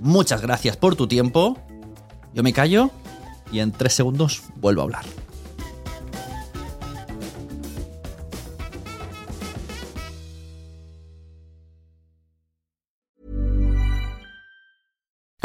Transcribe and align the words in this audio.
Muchas 0.00 0.42
gracias 0.42 0.76
por 0.76 0.94
tu 0.96 1.06
tiempo. 1.06 1.56
Yo 2.34 2.42
me 2.42 2.52
callo 2.52 2.90
y 3.50 3.60
en 3.60 3.72
tres 3.72 3.94
segundos 3.94 4.42
vuelvo 4.56 4.82
a 4.82 4.84
hablar. 4.84 5.04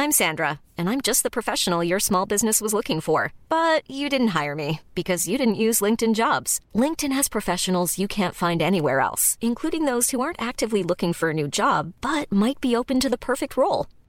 I'm 0.01 0.11
Sandra, 0.23 0.59
and 0.79 0.89
I'm 0.89 0.99
just 0.99 1.21
the 1.21 1.29
professional 1.29 1.83
your 1.83 1.99
small 1.99 2.25
business 2.25 2.59
was 2.59 2.73
looking 2.73 3.01
for. 3.01 3.33
But 3.49 3.83
you 3.87 4.09
didn't 4.09 4.35
hire 4.39 4.55
me 4.55 4.79
because 4.95 5.27
you 5.27 5.37
didn't 5.37 5.61
use 5.67 5.79
LinkedIn 5.79 6.15
jobs. 6.15 6.59
LinkedIn 6.73 7.11
has 7.13 7.29
professionals 7.29 7.99
you 7.99 8.07
can't 8.07 8.33
find 8.33 8.63
anywhere 8.63 8.99
else, 8.99 9.37
including 9.41 9.85
those 9.85 10.09
who 10.09 10.19
aren't 10.19 10.41
actively 10.41 10.81
looking 10.81 11.13
for 11.13 11.29
a 11.29 11.35
new 11.35 11.47
job 11.47 11.93
but 12.01 12.31
might 12.31 12.59
be 12.59 12.75
open 12.75 12.99
to 12.99 13.09
the 13.09 13.17
perfect 13.17 13.55
role, 13.55 13.85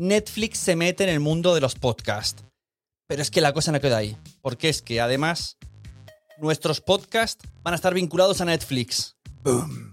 Netflix 0.00 0.58
se 0.58 0.76
mete 0.76 1.04
en 1.04 1.10
el 1.10 1.20
mundo 1.20 1.54
de 1.54 1.60
los 1.60 1.74
podcasts. 1.74 2.42
Pero 3.06 3.20
es 3.20 3.30
que 3.30 3.42
la 3.42 3.52
cosa 3.52 3.70
no 3.70 3.80
queda 3.80 3.98
ahí. 3.98 4.16
Porque 4.40 4.70
es 4.70 4.80
que 4.80 5.00
además 5.00 5.58
nuestros 6.38 6.80
podcasts 6.80 7.46
van 7.62 7.74
a 7.74 7.76
estar 7.76 7.92
vinculados 7.92 8.40
a 8.40 8.46
Netflix. 8.46 9.16
Boom. 9.42 9.89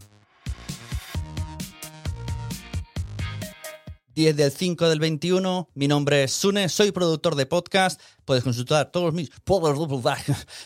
10 4.17 4.35
del 4.35 4.51
5 4.51 4.89
del 4.89 4.99
21. 4.99 5.69
Mi 5.75 5.87
nombre 5.87 6.23
es 6.23 6.31
Sune, 6.33 6.69
soy 6.69 6.91
productor 6.91 7.35
de 7.35 7.45
podcast. 7.45 8.01
Puedes 8.25 8.43
consultar 8.43 8.91
todos 8.91 9.13
mis 9.13 9.29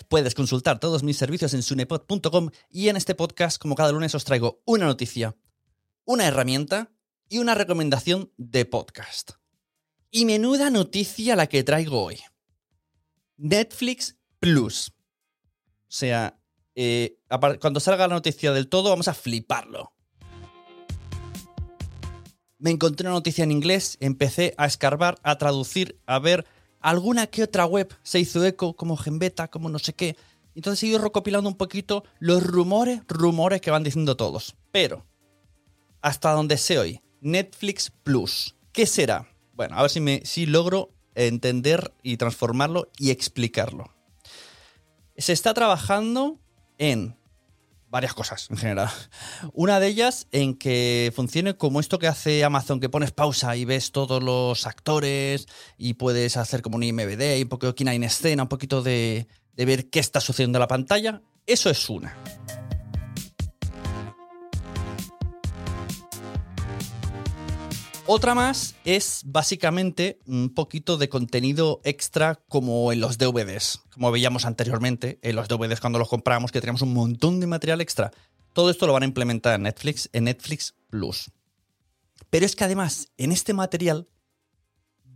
puedes 0.07 0.35
consultar 0.35 0.79
todos 0.79 1.03
mis 1.03 1.17
servicios 1.17 1.53
en 1.53 1.61
sunepod.com 1.61 2.50
y 2.69 2.88
en 2.88 2.95
este 2.95 3.13
podcast, 3.13 3.61
como 3.61 3.75
cada 3.75 3.91
lunes, 3.91 4.16
os 4.16 4.23
traigo 4.23 4.61
una 4.63 4.85
noticia, 4.85 5.35
una 6.06 6.28
herramienta 6.28 6.94
y 7.28 7.40
una 7.40 7.53
recomendación 7.53 8.31
de 8.38 8.63
podcast. 8.63 9.31
Y 10.09 10.23
menuda 10.23 10.69
noticia 10.69 11.35
la 11.35 11.47
que 11.47 11.66
traigo 11.66 12.06
hoy. 12.06 12.19
Netflix 13.35 14.17
Plus. 14.40 14.94
O 14.94 15.90
sea, 15.90 16.40
eh, 16.73 17.19
cuando 17.59 17.81
salga 17.81 18.07
la 18.07 18.16
noticia 18.16 18.53
del 18.53 18.69
todo, 18.69 18.91
vamos 18.91 19.09
a 19.09 19.13
fliparlo. 19.13 19.91
Me 22.61 22.69
encontré 22.69 23.07
una 23.07 23.16
noticia 23.16 23.44
en 23.44 23.51
inglés, 23.51 23.97
empecé 24.01 24.53
a 24.55 24.67
escarbar, 24.67 25.17
a 25.23 25.39
traducir, 25.39 25.99
a 26.05 26.19
ver 26.19 26.45
alguna 26.79 27.25
que 27.25 27.41
otra 27.41 27.66
web 27.66 27.91
se 28.03 28.19
hizo 28.19 28.45
eco, 28.45 28.75
como 28.75 28.97
Genbeta, 28.97 29.47
como 29.47 29.67
no 29.67 29.79
sé 29.79 29.94
qué. 29.94 30.16
Entonces 30.53 30.83
he 30.83 30.88
ido 30.88 30.99
recopilando 30.99 31.49
un 31.49 31.57
poquito 31.57 32.03
los 32.19 32.44
rumores, 32.44 33.01
rumores 33.07 33.61
que 33.61 33.72
van 33.72 33.81
diciendo 33.81 34.16
todos. 34.16 34.55
Pero, 34.72 35.07
hasta 36.03 36.33
donde 36.33 36.59
sé 36.59 36.77
hoy, 36.77 37.01
Netflix 37.19 37.91
Plus, 38.03 38.55
¿qué 38.72 38.85
será? 38.85 39.28
Bueno, 39.53 39.75
a 39.75 39.81
ver 39.81 39.89
si, 39.89 39.99
me, 39.99 40.22
si 40.23 40.45
logro 40.45 40.91
entender 41.16 41.95
y 42.03 42.17
transformarlo 42.17 42.91
y 42.99 43.09
explicarlo. 43.09 43.91
Se 45.17 45.33
está 45.33 45.55
trabajando 45.55 46.39
en 46.78 47.17
varias 47.91 48.13
cosas 48.13 48.47
en 48.50 48.57
general. 48.57 48.90
Una 49.53 49.79
de 49.79 49.88
ellas 49.88 50.28
en 50.31 50.56
que 50.56 51.12
funcione 51.13 51.56
como 51.57 51.79
esto 51.79 52.00
que 52.00 52.07
hace 52.07 52.44
Amazon, 52.44 52.79
que 52.79 52.90
pones 52.90 53.12
pausa 53.12 53.56
y 53.57 53.66
ves 53.66 53.91
todos 53.91 54.24
los 54.24 54.66
actores 54.66 55.46
y 55.78 55.94
puedes 55.96 56.38
hacer 56.38 56.62
como 56.62 56.78
un 56.78 56.84
IMBD 56.84 57.38
y 57.38 57.44
un 57.44 57.50
poquito 57.50 57.74
de 57.74 57.94
en 57.94 58.03
escena, 58.03 58.44
un 58.44 58.50
poquito 58.50 58.81
de, 58.81 59.28
de 59.53 59.66
ver 59.66 59.90
qué 59.90 60.00
está 60.00 60.22
sucediendo 60.22 60.57
en 60.57 60.62
la 60.62 60.68
pantalla. 60.68 61.22
Eso 61.46 61.69
es 61.69 61.90
una. 61.90 62.16
Otra 68.13 68.35
más 68.35 68.75
es 68.83 69.22
básicamente 69.23 70.19
un 70.25 70.53
poquito 70.53 70.97
de 70.97 71.07
contenido 71.07 71.79
extra 71.85 72.44
como 72.49 72.91
en 72.91 72.99
los 72.99 73.17
DVDs, 73.17 73.83
como 73.89 74.11
veíamos 74.11 74.44
anteriormente, 74.44 75.17
en 75.22 75.38
los 75.38 75.47
DVDs 75.47 75.79
cuando 75.79 75.97
los 75.97 76.09
compramos, 76.09 76.51
que 76.51 76.59
teníamos 76.59 76.81
un 76.81 76.94
montón 76.94 77.39
de 77.39 77.47
material 77.47 77.79
extra. 77.79 78.11
Todo 78.51 78.69
esto 78.69 78.85
lo 78.85 78.91
van 78.91 79.03
a 79.03 79.05
implementar 79.05 79.55
en 79.55 79.63
Netflix, 79.63 80.09
en 80.11 80.25
Netflix 80.25 80.75
Plus. 80.89 81.31
Pero 82.29 82.45
es 82.45 82.57
que 82.57 82.66
además, 82.66 83.13
en 83.16 83.31
este 83.31 83.53
material 83.53 84.09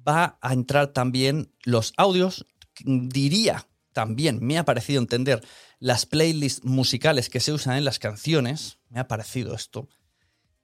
va 0.07 0.37
a 0.39 0.53
entrar 0.53 0.93
también 0.93 1.53
los 1.63 1.91
audios, 1.97 2.45
diría 2.85 3.67
también, 3.91 4.39
me 4.41 4.57
ha 4.57 4.63
parecido 4.63 5.01
entender, 5.01 5.45
las 5.79 6.05
playlists 6.05 6.63
musicales 6.63 7.29
que 7.29 7.41
se 7.41 7.51
usan 7.51 7.75
en 7.75 7.83
las 7.83 7.99
canciones, 7.99 8.79
me 8.87 9.01
ha 9.01 9.09
parecido 9.09 9.53
esto, 9.53 9.89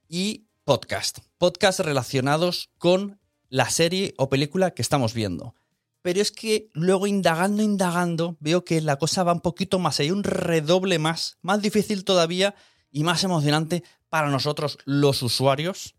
y 0.07 0.47
podcast. 0.63 1.19
Podcast 1.37 1.79
relacionados 1.79 2.69
con 2.77 3.19
la 3.49 3.69
serie 3.69 4.13
o 4.17 4.29
película 4.29 4.71
que 4.71 4.81
estamos 4.81 5.13
viendo. 5.13 5.55
Pero 6.01 6.21
es 6.21 6.31
que 6.31 6.69
luego 6.73 7.07
indagando, 7.07 7.61
indagando, 7.61 8.37
veo 8.39 8.63
que 8.63 8.81
la 8.81 8.97
cosa 8.97 9.23
va 9.23 9.33
un 9.33 9.41
poquito 9.41 9.79
más, 9.79 9.99
hay 9.99 10.11
un 10.11 10.23
redoble 10.23 10.99
más, 10.99 11.37
más 11.41 11.61
difícil 11.61 12.03
todavía 12.03 12.55
y 12.89 13.03
más 13.03 13.23
emocionante 13.23 13.83
para 14.09 14.29
nosotros 14.29 14.77
los 14.85 15.21
usuarios 15.21 15.95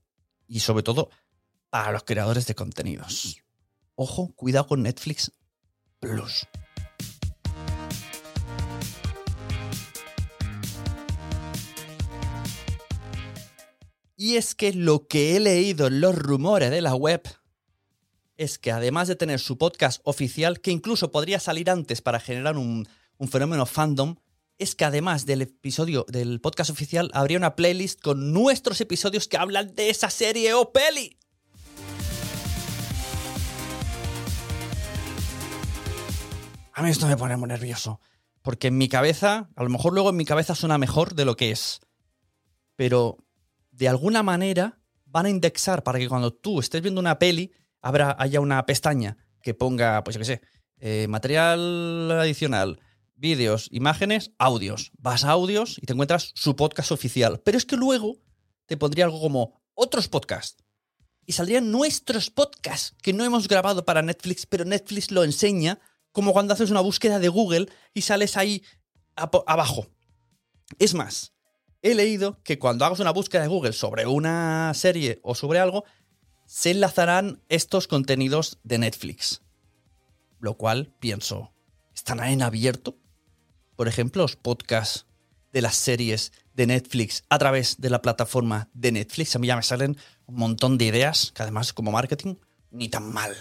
y 0.46 0.60
sobre 0.60 0.82
todo 0.82 1.10
para 1.70 1.92
los 1.92 2.04
creadores 2.04 2.46
de 2.46 2.54
contenidos. 2.54 3.42
Ojo, 3.94 4.32
cuidado 4.34 4.66
con 4.66 4.82
Netflix 4.82 5.32
Plus. 6.00 6.46
Y 14.22 14.36
es 14.36 14.54
que 14.54 14.72
lo 14.72 15.08
que 15.08 15.34
he 15.34 15.40
leído 15.40 15.88
en 15.88 16.00
los 16.00 16.14
rumores 16.14 16.70
de 16.70 16.80
la 16.80 16.94
web 16.94 17.22
es 18.36 18.56
que 18.56 18.70
además 18.70 19.08
de 19.08 19.16
tener 19.16 19.40
su 19.40 19.58
podcast 19.58 20.00
oficial, 20.04 20.60
que 20.60 20.70
incluso 20.70 21.10
podría 21.10 21.40
salir 21.40 21.68
antes 21.68 22.02
para 22.02 22.20
generar 22.20 22.56
un, 22.56 22.86
un 23.18 23.28
fenómeno 23.28 23.66
fandom, 23.66 24.14
es 24.58 24.76
que 24.76 24.84
además 24.84 25.26
del 25.26 25.42
episodio 25.42 26.06
del 26.06 26.40
podcast 26.40 26.70
oficial, 26.70 27.10
habría 27.14 27.36
una 27.36 27.56
playlist 27.56 28.00
con 28.00 28.32
nuestros 28.32 28.80
episodios 28.80 29.26
que 29.26 29.38
hablan 29.38 29.74
de 29.74 29.90
esa 29.90 30.08
serie 30.08 30.54
o 30.54 30.70
peli. 30.70 31.18
A 36.74 36.82
mí 36.84 36.90
esto 36.90 37.08
me 37.08 37.16
pone 37.16 37.36
muy 37.36 37.48
nervioso. 37.48 38.00
Porque 38.40 38.68
en 38.68 38.78
mi 38.78 38.88
cabeza, 38.88 39.50
a 39.56 39.64
lo 39.64 39.68
mejor 39.68 39.92
luego 39.92 40.10
en 40.10 40.16
mi 40.16 40.24
cabeza 40.24 40.54
suena 40.54 40.78
mejor 40.78 41.16
de 41.16 41.24
lo 41.24 41.36
que 41.36 41.50
es. 41.50 41.80
Pero 42.76 43.18
de 43.72 43.88
alguna 43.88 44.22
manera 44.22 44.78
van 45.04 45.26
a 45.26 45.30
indexar 45.30 45.82
para 45.82 45.98
que 45.98 46.08
cuando 46.08 46.32
tú 46.32 46.60
estés 46.60 46.80
viendo 46.80 47.00
una 47.00 47.18
peli, 47.18 47.52
habrá, 47.80 48.16
haya 48.18 48.40
una 48.40 48.64
pestaña 48.64 49.16
que 49.42 49.54
ponga, 49.54 50.04
pues 50.04 50.14
yo 50.14 50.20
qué 50.20 50.24
sé, 50.24 50.42
eh, 50.78 51.06
material 51.08 52.10
adicional, 52.12 52.80
vídeos, 53.14 53.68
imágenes, 53.70 54.32
audios. 54.38 54.92
Vas 54.98 55.24
a 55.24 55.30
audios 55.30 55.78
y 55.80 55.86
te 55.86 55.92
encuentras 55.92 56.32
su 56.34 56.56
podcast 56.56 56.92
oficial. 56.92 57.40
Pero 57.44 57.58
es 57.58 57.66
que 57.66 57.76
luego 57.76 58.16
te 58.66 58.76
pondría 58.76 59.04
algo 59.04 59.20
como 59.20 59.60
otros 59.74 60.08
podcasts. 60.08 60.62
Y 61.24 61.32
saldrían 61.32 61.70
nuestros 61.70 62.30
podcasts 62.30 62.96
que 63.00 63.12
no 63.12 63.24
hemos 63.24 63.46
grabado 63.46 63.84
para 63.84 64.02
Netflix, 64.02 64.46
pero 64.46 64.64
Netflix 64.64 65.10
lo 65.10 65.22
enseña 65.22 65.78
como 66.10 66.32
cuando 66.32 66.54
haces 66.54 66.70
una 66.70 66.80
búsqueda 66.80 67.18
de 67.18 67.28
Google 67.28 67.68
y 67.94 68.02
sales 68.02 68.36
ahí 68.36 68.62
abajo. 69.14 69.86
Es 70.78 70.94
más, 70.94 71.32
he 71.82 71.94
leído 71.94 72.40
que 72.42 72.58
cuando 72.58 72.84
hagas 72.84 73.00
una 73.00 73.10
búsqueda 73.10 73.42
de 73.42 73.48
Google 73.48 73.72
sobre 73.72 74.06
una 74.06 74.72
serie 74.74 75.20
o 75.22 75.34
sobre 75.34 75.58
algo, 75.58 75.84
se 76.46 76.70
enlazarán 76.70 77.42
estos 77.48 77.88
contenidos 77.88 78.58
de 78.62 78.78
Netflix. 78.78 79.42
Lo 80.38 80.54
cual 80.54 80.92
pienso, 81.00 81.52
¿están 81.94 82.22
en 82.24 82.42
abierto? 82.42 82.96
Por 83.76 83.88
ejemplo, 83.88 84.22
los 84.22 84.36
podcasts 84.36 85.06
de 85.52 85.62
las 85.62 85.76
series 85.76 86.32
de 86.54 86.66
Netflix 86.66 87.24
a 87.28 87.38
través 87.38 87.80
de 87.80 87.90
la 87.90 88.02
plataforma 88.02 88.68
de 88.74 88.92
Netflix. 88.92 89.36
A 89.36 89.38
mí 89.38 89.46
ya 89.46 89.56
me 89.56 89.62
salen 89.62 89.96
un 90.26 90.36
montón 90.36 90.78
de 90.78 90.86
ideas, 90.86 91.32
que 91.34 91.42
además 91.42 91.72
como 91.72 91.92
marketing, 91.92 92.36
ni 92.70 92.88
tan 92.88 93.12
mal. 93.12 93.36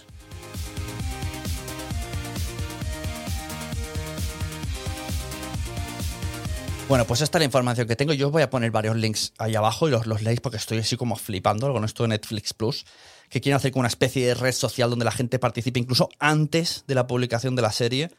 Bueno, 6.92 7.08
pues 7.08 7.22
esta 7.22 7.38
es 7.38 7.40
la 7.40 7.46
información 7.46 7.88
que 7.88 7.96
tengo. 7.96 8.12
Yo 8.12 8.28
os 8.28 8.34
voy 8.34 8.42
a 8.42 8.50
poner 8.50 8.70
varios 8.70 8.98
links 8.98 9.32
ahí 9.38 9.56
abajo 9.56 9.88
y 9.88 9.92
los, 9.92 10.08
los 10.08 10.24
leéis 10.24 10.42
porque 10.42 10.58
estoy 10.58 10.80
así 10.80 10.98
como 10.98 11.16
flipando 11.16 11.72
con 11.72 11.86
esto 11.86 12.04
de 12.04 12.10
Netflix 12.10 12.54
Plus, 12.54 12.86
que 13.30 13.40
quieren 13.40 13.56
hacer 13.56 13.72
como 13.72 13.80
una 13.80 13.88
especie 13.88 14.28
de 14.28 14.34
red 14.34 14.52
social 14.52 14.90
donde 14.90 15.06
la 15.06 15.14
gente 15.14 15.40
participe 15.40 15.80
incluso 15.80 16.10
antes 16.20 16.84
de 16.88 16.96
la 16.96 17.08
publicación 17.08 17.56
de 17.56 17.62
la 17.62 17.72
serie. 17.72 18.12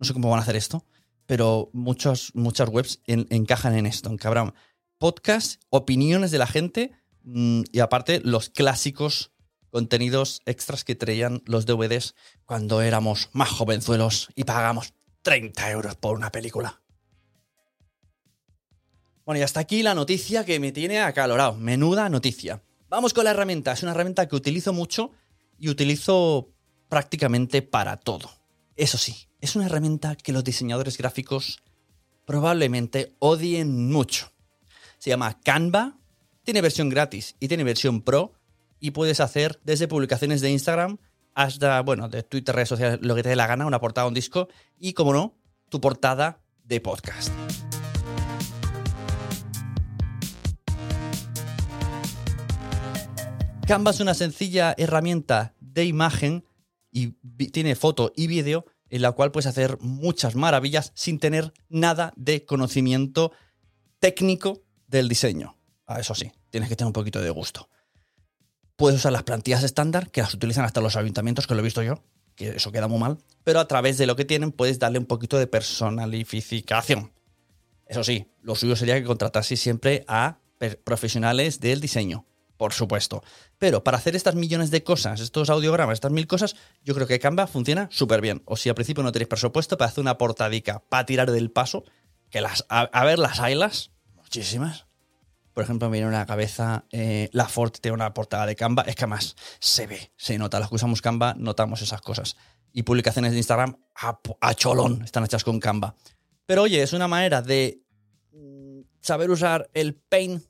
No 0.00 0.06
sé 0.06 0.12
cómo 0.12 0.28
van 0.28 0.40
a 0.40 0.42
hacer 0.42 0.56
esto, 0.56 0.84
pero 1.26 1.70
muchos, 1.72 2.32
muchas 2.34 2.68
webs 2.68 3.00
encajan 3.06 3.76
en 3.76 3.86
esto, 3.86 4.10
en 4.10 4.18
que 4.18 4.26
habrá 4.26 4.52
podcasts, 4.98 5.60
opiniones 5.70 6.32
de 6.32 6.38
la 6.38 6.48
gente 6.48 6.90
mm, 7.22 7.62
y 7.70 7.78
aparte 7.78 8.20
los 8.24 8.50
clásicos 8.50 9.30
contenidos 9.70 10.42
extras 10.46 10.82
que 10.82 10.96
traían 10.96 11.44
los 11.46 11.64
DVDs 11.64 12.16
cuando 12.44 12.82
éramos 12.82 13.30
más 13.34 13.50
jovenzuelos 13.50 14.30
y 14.34 14.42
pagamos 14.42 14.94
30 15.22 15.70
euros 15.70 15.94
por 15.94 16.16
una 16.16 16.32
película. 16.32 16.80
Bueno, 19.26 19.40
y 19.40 19.42
hasta 19.42 19.58
aquí 19.58 19.82
la 19.82 19.96
noticia 19.96 20.44
que 20.44 20.60
me 20.60 20.70
tiene 20.70 21.00
acalorado. 21.00 21.54
Menuda 21.54 22.08
noticia. 22.08 22.62
Vamos 22.88 23.12
con 23.12 23.24
la 23.24 23.32
herramienta. 23.32 23.72
Es 23.72 23.82
una 23.82 23.90
herramienta 23.90 24.28
que 24.28 24.36
utilizo 24.36 24.72
mucho 24.72 25.10
y 25.58 25.68
utilizo 25.68 26.52
prácticamente 26.88 27.60
para 27.60 27.96
todo. 27.96 28.30
Eso 28.76 28.98
sí, 28.98 29.28
es 29.40 29.56
una 29.56 29.66
herramienta 29.66 30.14
que 30.14 30.32
los 30.32 30.44
diseñadores 30.44 30.96
gráficos 30.96 31.58
probablemente 32.24 33.16
odien 33.18 33.90
mucho. 33.90 34.30
Se 34.98 35.10
llama 35.10 35.40
Canva, 35.40 35.98
tiene 36.44 36.60
versión 36.60 36.88
gratis 36.88 37.34
y 37.40 37.48
tiene 37.48 37.64
versión 37.64 38.02
pro 38.02 38.32
y 38.78 38.92
puedes 38.92 39.18
hacer 39.18 39.58
desde 39.64 39.88
publicaciones 39.88 40.40
de 40.40 40.52
Instagram 40.52 40.98
hasta, 41.34 41.80
bueno, 41.80 42.08
de 42.08 42.22
Twitter, 42.22 42.54
redes 42.54 42.68
sociales, 42.68 43.00
lo 43.02 43.16
que 43.16 43.24
te 43.24 43.30
dé 43.30 43.36
la 43.36 43.48
gana, 43.48 43.66
una 43.66 43.80
portada, 43.80 44.06
un 44.06 44.14
disco 44.14 44.48
y, 44.78 44.92
como 44.92 45.12
no, 45.12 45.34
tu 45.68 45.80
portada 45.80 46.38
de 46.62 46.80
podcast. 46.80 47.32
Canva 53.66 53.90
es 53.90 53.98
una 53.98 54.14
sencilla 54.14 54.76
herramienta 54.78 55.56
de 55.58 55.84
imagen 55.86 56.44
y 56.92 57.08
tiene 57.48 57.74
foto 57.74 58.12
y 58.14 58.28
vídeo 58.28 58.64
en 58.90 59.02
la 59.02 59.10
cual 59.10 59.32
puedes 59.32 59.48
hacer 59.48 59.76
muchas 59.80 60.36
maravillas 60.36 60.92
sin 60.94 61.18
tener 61.18 61.52
nada 61.68 62.12
de 62.14 62.44
conocimiento 62.44 63.32
técnico 63.98 64.62
del 64.86 65.08
diseño. 65.08 65.56
Ah, 65.84 65.98
eso 65.98 66.14
sí, 66.14 66.30
tienes 66.50 66.68
que 66.68 66.76
tener 66.76 66.86
un 66.86 66.92
poquito 66.92 67.20
de 67.20 67.30
gusto. 67.30 67.68
Puedes 68.76 69.00
usar 69.00 69.10
las 69.10 69.24
plantillas 69.24 69.64
estándar, 69.64 70.12
que 70.12 70.20
las 70.20 70.32
utilizan 70.32 70.64
hasta 70.64 70.80
los 70.80 70.94
ayuntamientos, 70.94 71.48
que 71.48 71.54
lo 71.54 71.60
he 71.60 71.64
visto 71.64 71.82
yo, 71.82 72.04
que 72.36 72.50
eso 72.50 72.70
queda 72.70 72.86
muy 72.86 73.00
mal, 73.00 73.18
pero 73.42 73.58
a 73.58 73.66
través 73.66 73.98
de 73.98 74.06
lo 74.06 74.14
que 74.14 74.24
tienen 74.24 74.52
puedes 74.52 74.78
darle 74.78 75.00
un 75.00 75.06
poquito 75.06 75.38
de 75.38 75.48
personalificación. 75.48 77.10
Eso 77.84 78.04
sí, 78.04 78.30
lo 78.42 78.54
suyo 78.54 78.76
sería 78.76 78.94
que 78.94 79.04
contratases 79.04 79.58
siempre 79.58 80.04
a 80.06 80.38
profesionales 80.84 81.58
del 81.58 81.80
diseño 81.80 82.26
por 82.56 82.72
supuesto. 82.72 83.22
Pero 83.58 83.84
para 83.84 83.98
hacer 83.98 84.16
estas 84.16 84.34
millones 84.34 84.70
de 84.70 84.82
cosas, 84.82 85.20
estos 85.20 85.50
audiogramas, 85.50 85.94
estas 85.94 86.12
mil 86.12 86.26
cosas, 86.26 86.56
yo 86.82 86.94
creo 86.94 87.06
que 87.06 87.18
Canva 87.18 87.46
funciona 87.46 87.88
súper 87.90 88.20
bien. 88.20 88.42
O 88.44 88.56
si 88.56 88.68
al 88.68 88.74
principio 88.74 89.02
no 89.02 89.12
tenéis 89.12 89.28
presupuesto 89.28 89.76
para 89.76 89.90
hacer 89.90 90.02
una 90.02 90.18
portadica, 90.18 90.82
para 90.88 91.06
tirar 91.06 91.30
del 91.30 91.50
paso, 91.50 91.84
que 92.30 92.40
las, 92.40 92.64
a, 92.68 93.04
ver 93.04 93.18
las 93.18 93.40
haylas, 93.40 93.92
muchísimas. 94.14 94.86
Por 95.52 95.64
ejemplo, 95.64 95.88
me 95.88 95.96
viene 95.96 96.08
una 96.08 96.26
cabeza, 96.26 96.84
eh, 96.90 97.30
la 97.32 97.48
Ford 97.48 97.72
tiene 97.80 97.94
una 97.94 98.12
portada 98.12 98.44
de 98.44 98.56
Canva, 98.56 98.82
es 98.82 98.94
que 98.94 99.04
además 99.04 99.36
se 99.58 99.86
ve, 99.86 100.12
se 100.16 100.36
nota. 100.36 100.60
Los 100.60 100.68
que 100.68 100.74
usamos 100.74 101.00
Canva 101.00 101.34
notamos 101.38 101.80
esas 101.80 102.02
cosas. 102.02 102.36
Y 102.72 102.82
publicaciones 102.82 103.32
de 103.32 103.38
Instagram 103.38 103.78
a, 103.94 104.20
a 104.40 104.54
cholón 104.54 105.02
están 105.02 105.24
hechas 105.24 105.44
con 105.44 105.60
Canva. 105.60 105.94
Pero 106.44 106.62
oye, 106.62 106.82
es 106.82 106.92
una 106.92 107.08
manera 107.08 107.40
de 107.40 107.80
mm, 108.32 108.80
saber 109.00 109.30
usar 109.30 109.70
el 109.72 109.94
Paint 109.94 110.44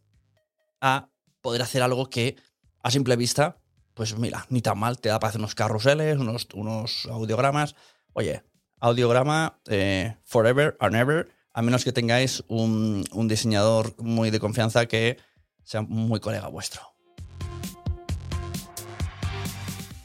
a 0.80 1.08
poder 1.46 1.62
hacer 1.62 1.80
algo 1.80 2.10
que 2.10 2.34
a 2.82 2.90
simple 2.90 3.14
vista, 3.14 3.56
pues 3.94 4.18
mira, 4.18 4.44
ni 4.48 4.62
tan 4.62 4.76
mal, 4.80 4.98
te 4.98 5.10
da 5.10 5.20
para 5.20 5.28
hacer 5.28 5.38
unos 5.38 5.54
carruseles, 5.54 6.18
unos, 6.18 6.48
unos 6.54 7.06
audiogramas. 7.06 7.76
Oye, 8.14 8.42
audiograma 8.80 9.60
eh, 9.68 10.16
forever 10.24 10.76
and 10.80 10.96
ever, 10.96 11.28
a 11.52 11.62
menos 11.62 11.84
que 11.84 11.92
tengáis 11.92 12.42
un, 12.48 13.04
un 13.12 13.28
diseñador 13.28 13.94
muy 14.02 14.30
de 14.30 14.40
confianza 14.40 14.86
que 14.86 15.18
sea 15.62 15.82
muy 15.82 16.18
colega 16.18 16.48
vuestro. 16.48 16.82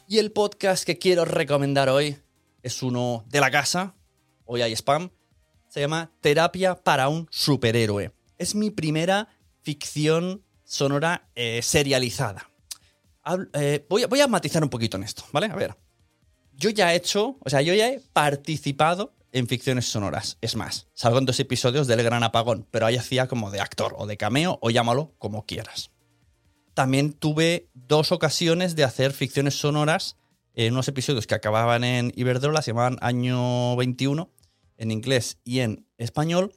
Y 0.08 0.20
el 0.20 0.32
podcast 0.32 0.86
que 0.86 1.00
quiero 1.00 1.26
recomendar 1.26 1.90
hoy 1.90 2.18
es 2.62 2.84
uno 2.84 3.26
de 3.30 3.40
la 3.40 3.50
casa, 3.50 3.96
hoy 4.46 4.62
hay 4.62 4.74
spam, 4.74 5.10
se 5.70 5.80
llama 5.80 6.12
Terapia 6.22 6.76
para 6.76 7.10
un 7.10 7.28
superhéroe. 7.32 8.12
Es 8.38 8.54
mi 8.54 8.70
primera 8.70 9.28
ficción 9.64 10.44
sonora 10.72 11.28
eh, 11.36 11.62
serializada. 11.62 12.50
Eh, 13.54 13.86
voy, 13.90 14.06
voy, 14.06 14.22
a 14.22 14.28
matizar 14.28 14.64
un 14.64 14.70
poquito 14.70 14.98
en 14.98 15.04
esto, 15.04 15.24
¿vale? 15.32 15.48
A 15.48 15.56
ver. 15.56 15.76
Yo 16.54 16.70
ya 16.70 16.94
he 16.94 16.96
hecho, 16.96 17.38
o 17.40 17.50
sea, 17.50 17.62
yo 17.62 17.74
ya 17.74 17.90
he 17.90 18.00
participado 18.14 19.14
en 19.32 19.48
ficciones 19.48 19.92
sonoras. 19.92 20.38
Es 20.42 20.56
más, 20.56 20.88
salgo 20.94 21.20
en 21.20 21.26
dos 21.26 21.40
episodios 21.40 21.88
del 21.88 22.04
Gran 22.04 22.24
Apagón, 22.24 22.68
pero 22.72 22.86
ahí 22.86 22.96
hacía 22.96 23.28
como 23.28 23.52
de 23.52 23.60
actor 23.60 23.96
o 23.98 24.08
de 24.08 24.18
cameo 24.18 24.60
o 24.62 24.70
llámalo 24.70 25.14
como 25.18 25.46
quieras. 25.46 25.92
También 26.74 27.14
tuve 27.14 27.70
dos 27.74 28.12
ocasiones 28.12 28.76
de 28.76 28.86
hacer 28.86 29.12
ficciones 29.12 29.60
sonoras 29.60 30.18
en 30.54 30.74
unos 30.74 30.88
episodios 30.88 31.28
que 31.28 31.36
acababan 31.36 31.84
en 31.84 32.14
Iberdrola, 32.16 32.62
se 32.62 32.72
llamaban 32.72 32.98
Año 33.02 33.76
21 33.76 34.30
en 34.78 34.92
inglés 34.92 35.38
y 35.44 35.60
en 35.60 35.86
español, 35.98 36.54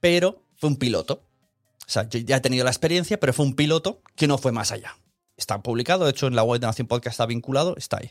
pero 0.00 0.42
fue 0.54 0.68
un 0.68 0.76
piloto. 0.76 1.22
O 1.86 1.90
sea, 1.90 2.08
yo 2.08 2.18
ya 2.20 2.36
he 2.36 2.40
tenido 2.40 2.64
la 2.64 2.70
experiencia, 2.70 3.20
pero 3.20 3.32
fue 3.32 3.44
un 3.44 3.54
piloto 3.54 4.02
que 4.16 4.26
no 4.26 4.38
fue 4.38 4.52
más 4.52 4.72
allá. 4.72 4.96
Está 5.36 5.62
publicado, 5.62 6.04
de 6.04 6.10
hecho 6.10 6.26
en 6.26 6.36
la 6.36 6.42
web 6.42 6.60
de 6.60 6.66
Nación 6.66 6.86
Podcast 6.86 7.14
está 7.14 7.26
vinculado, 7.26 7.74
está 7.76 7.98
ahí. 7.98 8.10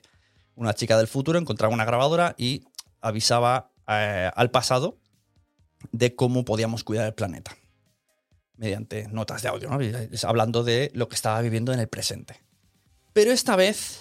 Una 0.56 0.74
chica 0.74 0.98
del 0.98 1.08
futuro 1.08 1.40
encontraba 1.40 1.74
una 1.74 1.86
grabadora 1.86 2.36
y 2.38 2.66
avisaba 3.02 3.72
eh, 3.88 4.30
al 4.36 4.52
pasado 4.52 5.00
de 5.92 6.16
cómo 6.16 6.46
podíamos 6.46 6.84
cuidar 6.84 7.08
el 7.08 7.14
planeta. 7.14 7.58
Mediante 8.56 9.08
notas 9.08 9.42
de 9.42 9.50
audio, 9.50 9.70
¿no? 9.70 9.80
hablando 10.28 10.64
de 10.64 10.92
lo 10.94 11.10
que 11.10 11.16
estaba 11.16 11.42
viviendo 11.42 11.74
en 11.74 11.80
el 11.80 11.88
presente. 11.88 12.40
Pero 13.14 13.32
esta 13.32 13.56
vez 13.56 14.00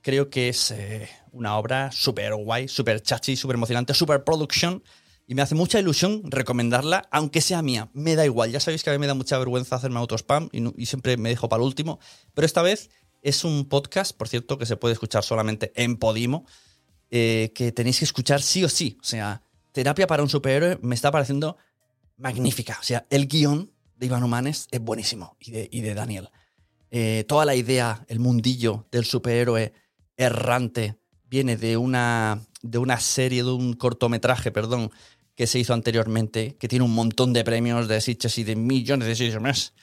creo 0.00 0.30
que 0.30 0.48
es 0.48 0.70
eh, 0.70 1.08
una 1.32 1.56
obra 1.56 1.92
súper 1.92 2.34
guay, 2.34 2.68
súper 2.68 3.02
chachi, 3.02 3.36
súper 3.36 3.54
emocionante, 3.54 3.94
súper 3.94 4.24
production 4.24 4.82
y 5.32 5.34
me 5.34 5.40
hace 5.40 5.54
mucha 5.54 5.80
ilusión 5.80 6.20
recomendarla, 6.24 7.08
aunque 7.10 7.40
sea 7.40 7.62
mía. 7.62 7.88
Me 7.94 8.16
da 8.16 8.26
igual. 8.26 8.50
Ya 8.50 8.60
sabéis 8.60 8.84
que 8.84 8.90
a 8.90 8.92
mí 8.92 8.98
me 8.98 9.06
da 9.06 9.14
mucha 9.14 9.38
vergüenza 9.38 9.76
hacerme 9.76 9.98
autospam 9.98 10.50
y, 10.52 10.82
y 10.82 10.84
siempre 10.84 11.16
me 11.16 11.30
dejo 11.30 11.48
para 11.48 11.62
el 11.62 11.66
último. 11.66 12.00
Pero 12.34 12.44
esta 12.44 12.60
vez 12.60 12.90
es 13.22 13.42
un 13.42 13.64
podcast, 13.64 14.14
por 14.14 14.28
cierto, 14.28 14.58
que 14.58 14.66
se 14.66 14.76
puede 14.76 14.92
escuchar 14.92 15.24
solamente 15.24 15.72
en 15.74 15.96
Podimo, 15.96 16.44
eh, 17.10 17.50
que 17.54 17.72
tenéis 17.72 18.00
que 18.00 18.04
escuchar 18.04 18.42
sí 18.42 18.62
o 18.62 18.68
sí. 18.68 18.98
O 19.00 19.04
sea, 19.04 19.40
Terapia 19.72 20.06
para 20.06 20.22
un 20.22 20.28
superhéroe 20.28 20.78
me 20.82 20.94
está 20.94 21.10
pareciendo 21.10 21.56
magnífica. 22.18 22.76
O 22.78 22.84
sea, 22.84 23.06
el 23.08 23.26
guion 23.26 23.72
de 23.96 24.04
Iván 24.04 24.24
Humanes 24.24 24.68
es 24.70 24.80
buenísimo 24.80 25.38
y 25.40 25.50
de, 25.50 25.66
y 25.72 25.80
de 25.80 25.94
Daniel. 25.94 26.28
Eh, 26.90 27.24
toda 27.26 27.46
la 27.46 27.54
idea, 27.54 28.04
el 28.08 28.18
mundillo 28.18 28.86
del 28.92 29.06
superhéroe 29.06 29.72
errante 30.14 30.98
viene 31.24 31.56
de 31.56 31.78
una, 31.78 32.38
de 32.60 32.76
una 32.76 33.00
serie, 33.00 33.42
de 33.42 33.50
un 33.50 33.72
cortometraje, 33.72 34.52
perdón, 34.52 34.90
que 35.34 35.46
se 35.46 35.58
hizo 35.58 35.74
anteriormente, 35.74 36.56
que 36.58 36.68
tiene 36.68 36.84
un 36.84 36.94
montón 36.94 37.32
de 37.32 37.44
premios 37.44 37.88
de 37.88 38.00
Sitges 38.00 38.38
y 38.38 38.44
de 38.44 38.56
millones 38.56 39.08
de 39.08 39.16
Sitges 39.16 39.40
más. 39.40 39.74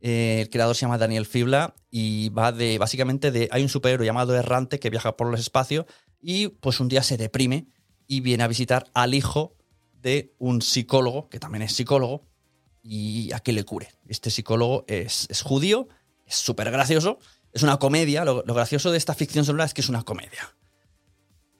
Eh, 0.00 0.40
el 0.42 0.50
creador 0.50 0.76
se 0.76 0.82
llama 0.82 0.98
Daniel 0.98 1.26
Fibla 1.26 1.74
y 1.90 2.28
va 2.30 2.52
de, 2.52 2.78
básicamente, 2.78 3.30
de, 3.30 3.48
hay 3.50 3.62
un 3.62 3.68
superhéroe 3.68 4.06
llamado 4.06 4.34
Errante 4.34 4.78
que 4.78 4.90
viaja 4.90 5.16
por 5.16 5.30
los 5.30 5.40
espacios 5.40 5.86
y 6.20 6.48
pues 6.48 6.80
un 6.80 6.88
día 6.88 7.02
se 7.02 7.16
deprime 7.16 7.68
y 8.06 8.20
viene 8.20 8.44
a 8.44 8.48
visitar 8.48 8.90
al 8.94 9.14
hijo 9.14 9.56
de 10.02 10.34
un 10.38 10.60
psicólogo, 10.60 11.28
que 11.28 11.40
también 11.40 11.62
es 11.62 11.74
psicólogo, 11.74 12.26
y 12.82 13.32
a 13.32 13.40
que 13.40 13.52
le 13.52 13.64
cure. 13.64 13.88
Este 14.06 14.30
psicólogo 14.30 14.84
es, 14.86 15.26
judío, 15.42 15.88
es 16.26 16.36
súper 16.36 16.70
gracioso, 16.70 17.18
es 17.52 17.62
una 17.62 17.78
comedia, 17.78 18.24
lo, 18.24 18.42
gracioso 18.42 18.92
de 18.92 18.98
esta 18.98 19.14
ficción 19.14 19.44
sonora 19.44 19.64
es 19.64 19.72
que 19.72 19.80
es 19.80 19.88
una 19.88 20.02
comedia. 20.02 20.54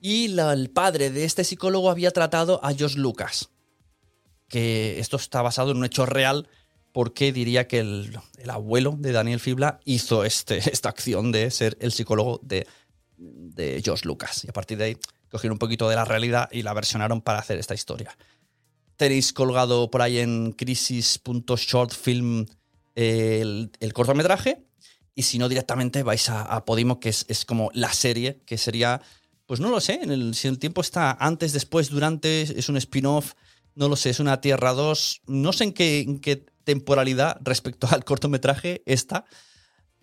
Y 0.05 0.25
el 0.39 0.69
padre 0.69 1.09
de 1.09 1.25
este 1.25 1.43
psicólogo 1.43 1.89
había 1.89 2.11
tratado 2.11 2.63
a 2.63 2.75
Josh 2.77 2.95
Lucas, 2.95 3.49
que 4.47 4.99
esto 4.99 5.17
está 5.17 5.41
basado 5.41 5.71
en 5.71 5.77
un 5.77 5.85
hecho 5.85 6.05
real, 6.05 6.47
porque 6.91 7.33
diría 7.33 7.67
que 7.67 7.79
el, 7.79 8.15
abuelo 8.47 8.95
de 8.99 9.11
Daniel 9.11 9.39
Fibla 9.39 9.79
hizo 9.83 10.23
este, 10.23 10.57
esta 10.71 10.89
acción 10.89 11.31
de 11.31 11.49
ser 11.49 11.75
el 11.79 11.91
psicólogo 11.91 12.39
de, 12.43 12.67
de 13.17 13.81
Josh 13.83 14.03
Lucas. 14.03 14.45
Y 14.45 14.49
a 14.51 14.53
partir 14.53 14.77
de 14.77 14.83
ahí 14.83 14.97
cogieron 15.31 15.55
un 15.55 15.57
poquito 15.57 15.89
de 15.89 15.95
la 15.95 16.05
realidad 16.05 16.49
y 16.51 16.61
la 16.61 16.75
versionaron 16.75 17.21
para 17.21 17.39
hacer 17.39 17.57
esta 17.57 17.73
historia. 17.73 18.15
Tenéis 18.97 19.33
colgado 19.33 19.89
por 19.89 20.03
ahí 20.03 20.19
en 20.19 20.51
crisis.shortfilm 20.51 22.45
el, 22.93 23.71
el 23.79 23.93
cortometraje. 23.93 24.67
Y 25.15 25.23
si 25.23 25.39
no, 25.39 25.47
directamente 25.47 26.03
vais 26.03 26.29
a, 26.29 26.63
Podimo, 26.65 26.99
que 26.99 27.09
es, 27.09 27.45
como 27.45 27.71
la 27.73 27.91
serie, 27.93 28.41
que 28.45 28.57
sería, 28.57 29.01
pues 29.45 29.59
no 29.59 29.69
lo 29.69 29.79
sé, 29.79 29.99
en 30.01 30.11
el, 30.11 30.35
si 30.35 30.47
el 30.47 30.59
tiempo 30.59 30.81
está 30.81 31.11
antes, 31.11 31.53
después, 31.53 31.89
durante, 31.89 32.41
es 32.41 32.69
un 32.69 32.77
spin-off, 32.77 33.33
no 33.75 33.89
lo 33.89 33.95
sé, 33.95 34.09
es 34.09 34.19
una 34.19 34.41
Tierra 34.41 34.73
2, 34.73 35.21
no 35.27 35.53
sé 35.53 35.65
en 35.65 35.73
qué, 35.73 36.45
temporalidad 36.63 37.37
respecto 37.43 37.87
al 37.91 38.03
cortometraje 38.03 38.81
está, 38.85 39.25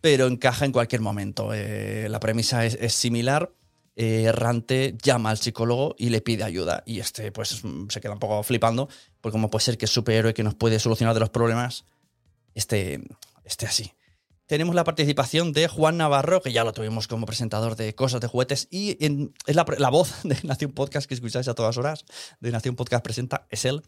pero 0.00 0.26
encaja 0.26 0.64
en 0.64 0.72
cualquier 0.72 1.00
momento. 1.00 1.52
Eh, 1.52 2.08
la 2.08 2.20
premisa 2.20 2.64
es 2.66 2.92
similar 2.92 3.52
eh, 3.94 4.22
Errante 4.22 4.96
llama 5.02 5.30
al 5.30 5.38
psicólogo 5.38 5.94
y 5.98 6.08
le 6.08 6.22
pide 6.22 6.44
ayuda. 6.44 6.82
Y 6.86 7.00
este, 7.00 7.30
pues, 7.30 7.62
se 7.88 8.00
queda 8.00 8.12
un 8.12 8.18
poco 8.18 8.42
flipando, 8.42 8.88
porque 9.20 9.34
como 9.34 9.50
puede 9.50 9.64
ser 9.64 9.78
que 9.78 9.84
es 9.84 9.90
superhéroe 9.90 10.34
que 10.34 10.42
nos 10.42 10.54
puede 10.54 10.78
solucionar 10.78 11.14
de 11.14 11.20
los 11.20 11.30
problemas, 11.30 11.84
este, 12.54 13.02
este 13.44 13.66
así. 13.66 13.92
Tenemos 14.52 14.74
la 14.74 14.84
participación 14.84 15.54
de 15.54 15.66
Juan 15.66 15.96
Navarro, 15.96 16.42
que 16.42 16.52
ya 16.52 16.62
lo 16.62 16.74
tuvimos 16.74 17.08
como 17.08 17.24
presentador 17.24 17.74
de 17.74 17.94
Cosas 17.94 18.20
de 18.20 18.26
Juguetes, 18.26 18.68
y 18.70 18.98
es 19.46 19.56
la, 19.56 19.64
la, 19.78 19.88
voz 19.88 20.12
de 20.24 20.36
Nación 20.42 20.72
Podcast 20.72 21.08
que 21.08 21.14
escucháis 21.14 21.48
a 21.48 21.54
todas 21.54 21.78
horas, 21.78 22.04
de 22.38 22.50
Nación 22.50 22.76
Podcast 22.76 23.02
Presenta, 23.02 23.46
es 23.48 23.64
él. 23.64 23.80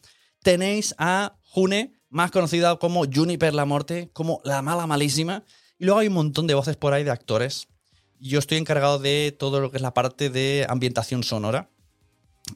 Tenéis 0.42 0.94
a 0.96 1.36
June, 1.42 1.92
más 2.08 2.30
conocida 2.30 2.76
como 2.76 3.04
Juniper 3.04 3.52
la 3.52 3.66
Morte, 3.66 4.08
como 4.14 4.40
la 4.42 4.62
mala 4.62 4.86
malísima, 4.86 5.44
y 5.78 5.84
luego 5.84 6.00
hay 6.00 6.06
un 6.06 6.14
montón 6.14 6.46
de 6.46 6.54
voces 6.54 6.78
por 6.78 6.94
ahí 6.94 7.04
de 7.04 7.10
actores 7.10 7.68
yo 8.18 8.38
estoy 8.38 8.56
encargado 8.56 8.98
de 8.98 9.36
todo 9.38 9.60
lo 9.60 9.70
que 9.70 9.76
es 9.76 9.82
la 9.82 9.92
parte 9.92 10.30
de 10.30 10.64
ambientación 10.66 11.24
sonora, 11.24 11.68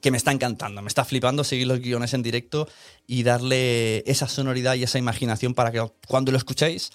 que 0.00 0.10
me 0.10 0.16
está 0.16 0.32
encantando, 0.32 0.80
me 0.80 0.88
está 0.88 1.04
flipando 1.04 1.44
seguir 1.44 1.66
los 1.66 1.80
guiones 1.80 2.14
en 2.14 2.22
directo 2.22 2.68
y 3.06 3.22
darle 3.22 3.98
esa 4.10 4.28
sonoridad 4.28 4.76
y 4.76 4.84
esa 4.84 4.98
imaginación 4.98 5.52
para 5.52 5.72
que 5.72 5.86
cuando 6.06 6.32
lo 6.32 6.38
escuchéis 6.38 6.90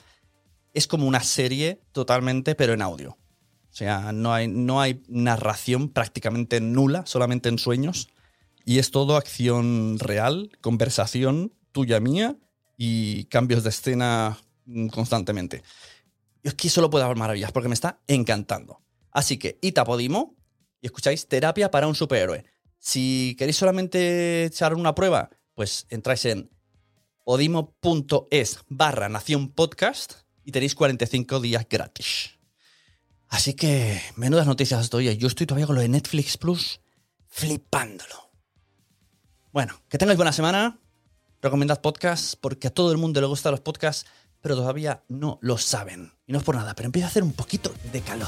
es 0.73 0.87
como 0.87 1.07
una 1.07 1.21
serie 1.21 1.81
totalmente, 1.91 2.55
pero 2.55 2.73
en 2.73 2.81
audio. 2.81 3.11
O 3.11 3.75
sea, 3.75 4.11
no 4.11 4.33
hay, 4.33 4.47
no 4.47 4.81
hay 4.81 5.03
narración 5.07 5.89
prácticamente 5.89 6.61
nula, 6.61 7.05
solamente 7.05 7.49
en 7.49 7.57
sueños. 7.57 8.09
Y 8.65 8.79
es 8.79 8.91
todo 8.91 9.17
acción 9.17 9.97
real, 9.99 10.51
conversación 10.61 11.53
tuya 11.71 11.99
mía 11.99 12.37
y 12.77 13.25
cambios 13.25 13.63
de 13.63 13.69
escena 13.69 14.37
mm, 14.65 14.87
constantemente 14.87 15.63
es 16.43 16.53
que 16.53 16.69
solo 16.69 16.89
puedo 16.89 17.05
haber 17.05 17.17
maravillas 17.17 17.51
porque 17.51 17.69
me 17.69 17.73
está 17.73 18.01
encantando. 18.07 18.81
Así 19.11 19.37
que, 19.37 19.57
Ita 19.61 19.85
Podimo, 19.85 20.35
y 20.81 20.87
escucháis 20.87 21.27
Terapia 21.27 21.71
para 21.71 21.87
un 21.87 21.95
superhéroe. 21.95 22.45
Si 22.77 23.35
queréis 23.39 23.55
solamente 23.55 24.45
echar 24.45 24.73
una 24.75 24.93
prueba, 24.93 25.29
pues 25.55 25.87
entráis 25.89 26.25
en 26.25 26.51
podimo.es 27.23 28.59
barra 28.67 29.07
nación 29.07 29.49
podcast 29.49 30.22
y 30.43 30.51
tenéis 30.51 30.75
45 30.75 31.39
días 31.39 31.65
gratis. 31.69 32.31
Así 33.29 33.53
que, 33.53 34.01
menudas 34.15 34.45
noticias 34.45 34.81
estoy. 34.81 35.17
Yo 35.17 35.27
estoy 35.27 35.47
todavía 35.47 35.65
con 35.65 35.75
lo 35.75 35.81
de 35.81 35.89
Netflix 35.89 36.37
Plus 36.37 36.81
flipándolo. 37.27 38.31
Bueno, 39.51 39.81
que 39.89 39.97
tengáis 39.97 40.17
buena 40.17 40.31
semana. 40.31 40.79
Recomendad 41.41 41.81
podcasts 41.81 42.35
porque 42.35 42.67
a 42.67 42.73
todo 42.73 42.91
el 42.91 42.97
mundo 42.97 43.19
le 43.19 43.27
gustan 43.27 43.51
los 43.51 43.61
podcasts 43.61 44.05
pero 44.43 44.57
todavía 44.57 45.01
no 45.07 45.39
lo 45.41 45.57
saben. 45.57 46.11
Y 46.27 46.33
no 46.33 46.39
es 46.39 46.43
por 46.43 46.55
nada, 46.55 46.75
pero 46.75 46.85
empieza 46.85 47.07
a 47.07 47.09
hacer 47.09 47.23
un 47.23 47.31
poquito 47.31 47.73
de 47.93 48.01
calor. 48.01 48.27